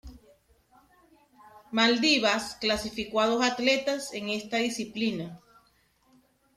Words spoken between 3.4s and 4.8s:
atletas en esta